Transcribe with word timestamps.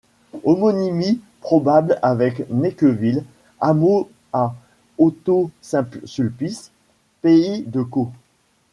Homonymie 0.45 1.21
probable 1.41 1.99
avec 2.01 2.49
Necqueville, 2.49 3.23
hameau 3.59 4.09
à 4.33 4.55
Hautot-Saint-Sulpice, 4.97 6.71
pays 7.21 7.61
de 7.67 7.83
Caux. 7.83 8.09